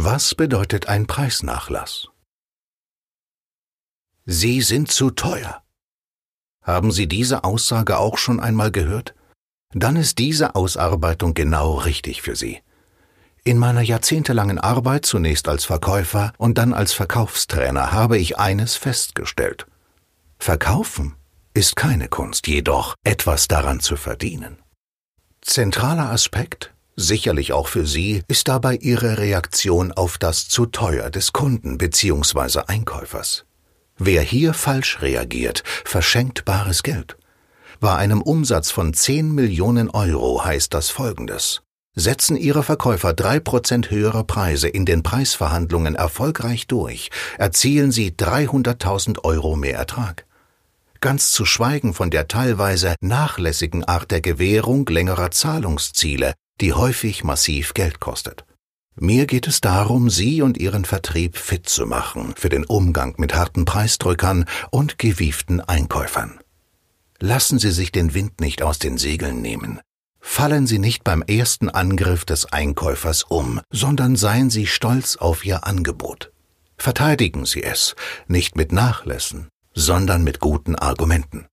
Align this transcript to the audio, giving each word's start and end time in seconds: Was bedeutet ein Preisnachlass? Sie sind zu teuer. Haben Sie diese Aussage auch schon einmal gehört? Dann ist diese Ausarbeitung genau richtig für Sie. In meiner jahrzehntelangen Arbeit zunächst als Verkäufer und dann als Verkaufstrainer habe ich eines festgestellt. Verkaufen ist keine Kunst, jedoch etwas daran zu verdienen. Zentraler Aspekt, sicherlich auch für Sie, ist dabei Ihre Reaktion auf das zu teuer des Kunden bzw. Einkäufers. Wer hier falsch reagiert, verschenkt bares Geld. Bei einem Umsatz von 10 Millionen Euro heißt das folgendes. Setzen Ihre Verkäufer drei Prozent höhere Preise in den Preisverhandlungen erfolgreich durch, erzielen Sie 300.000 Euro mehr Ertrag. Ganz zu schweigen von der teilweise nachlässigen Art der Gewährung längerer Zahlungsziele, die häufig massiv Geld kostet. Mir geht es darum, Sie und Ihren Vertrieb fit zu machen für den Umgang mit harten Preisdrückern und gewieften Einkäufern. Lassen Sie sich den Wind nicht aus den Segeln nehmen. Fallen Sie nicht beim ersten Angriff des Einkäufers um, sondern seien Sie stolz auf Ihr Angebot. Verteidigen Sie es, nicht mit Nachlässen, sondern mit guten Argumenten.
Was 0.00 0.36
bedeutet 0.36 0.86
ein 0.86 1.08
Preisnachlass? 1.08 2.06
Sie 4.26 4.62
sind 4.62 4.92
zu 4.92 5.10
teuer. 5.10 5.64
Haben 6.62 6.92
Sie 6.92 7.08
diese 7.08 7.42
Aussage 7.42 7.98
auch 7.98 8.16
schon 8.16 8.38
einmal 8.38 8.70
gehört? 8.70 9.16
Dann 9.74 9.96
ist 9.96 10.18
diese 10.18 10.54
Ausarbeitung 10.54 11.34
genau 11.34 11.74
richtig 11.78 12.22
für 12.22 12.36
Sie. 12.36 12.62
In 13.42 13.58
meiner 13.58 13.82
jahrzehntelangen 13.82 14.60
Arbeit 14.60 15.04
zunächst 15.04 15.48
als 15.48 15.64
Verkäufer 15.64 16.32
und 16.38 16.58
dann 16.58 16.74
als 16.74 16.92
Verkaufstrainer 16.92 17.90
habe 17.90 18.18
ich 18.18 18.38
eines 18.38 18.76
festgestellt. 18.76 19.66
Verkaufen 20.38 21.16
ist 21.54 21.74
keine 21.74 22.06
Kunst, 22.06 22.46
jedoch 22.46 22.94
etwas 23.02 23.48
daran 23.48 23.80
zu 23.80 23.96
verdienen. 23.96 24.62
Zentraler 25.40 26.08
Aspekt, 26.12 26.72
sicherlich 26.98 27.52
auch 27.52 27.68
für 27.68 27.86
Sie, 27.86 28.22
ist 28.28 28.48
dabei 28.48 28.76
Ihre 28.76 29.18
Reaktion 29.18 29.92
auf 29.92 30.18
das 30.18 30.48
zu 30.48 30.66
teuer 30.66 31.10
des 31.10 31.32
Kunden 31.32 31.78
bzw. 31.78 32.62
Einkäufers. 32.66 33.44
Wer 33.96 34.22
hier 34.22 34.52
falsch 34.52 35.00
reagiert, 35.00 35.62
verschenkt 35.84 36.44
bares 36.44 36.82
Geld. 36.82 37.16
Bei 37.80 37.96
einem 37.96 38.20
Umsatz 38.22 38.70
von 38.70 38.92
10 38.92 39.34
Millionen 39.34 39.88
Euro 39.90 40.44
heißt 40.44 40.74
das 40.74 40.90
folgendes. 40.90 41.62
Setzen 41.94 42.36
Ihre 42.36 42.62
Verkäufer 42.62 43.12
drei 43.12 43.40
Prozent 43.40 43.90
höhere 43.90 44.24
Preise 44.24 44.68
in 44.68 44.84
den 44.84 45.02
Preisverhandlungen 45.02 45.94
erfolgreich 45.94 46.66
durch, 46.66 47.10
erzielen 47.38 47.90
Sie 47.90 48.10
300.000 48.10 49.24
Euro 49.24 49.56
mehr 49.56 49.76
Ertrag. 49.76 50.26
Ganz 51.00 51.30
zu 51.30 51.44
schweigen 51.44 51.94
von 51.94 52.10
der 52.10 52.26
teilweise 52.26 52.96
nachlässigen 53.00 53.84
Art 53.84 54.10
der 54.10 54.20
Gewährung 54.20 54.86
längerer 54.86 55.30
Zahlungsziele, 55.30 56.34
die 56.60 56.72
häufig 56.72 57.24
massiv 57.24 57.74
Geld 57.74 58.00
kostet. 58.00 58.44
Mir 59.00 59.26
geht 59.26 59.46
es 59.46 59.60
darum, 59.60 60.10
Sie 60.10 60.42
und 60.42 60.58
Ihren 60.58 60.84
Vertrieb 60.84 61.36
fit 61.36 61.68
zu 61.68 61.86
machen 61.86 62.34
für 62.36 62.48
den 62.48 62.64
Umgang 62.64 63.14
mit 63.16 63.34
harten 63.34 63.64
Preisdrückern 63.64 64.44
und 64.70 64.98
gewieften 64.98 65.60
Einkäufern. 65.60 66.40
Lassen 67.20 67.58
Sie 67.58 67.70
sich 67.70 67.92
den 67.92 68.14
Wind 68.14 68.40
nicht 68.40 68.62
aus 68.62 68.78
den 68.78 68.98
Segeln 68.98 69.40
nehmen. 69.40 69.80
Fallen 70.20 70.66
Sie 70.66 70.78
nicht 70.78 71.04
beim 71.04 71.22
ersten 71.22 71.68
Angriff 71.68 72.24
des 72.24 72.46
Einkäufers 72.46 73.22
um, 73.22 73.60
sondern 73.70 74.16
seien 74.16 74.50
Sie 74.50 74.66
stolz 74.66 75.16
auf 75.16 75.44
Ihr 75.44 75.64
Angebot. 75.64 76.32
Verteidigen 76.76 77.46
Sie 77.46 77.62
es, 77.62 77.94
nicht 78.26 78.56
mit 78.56 78.72
Nachlässen, 78.72 79.48
sondern 79.74 80.24
mit 80.24 80.40
guten 80.40 80.74
Argumenten. 80.74 81.46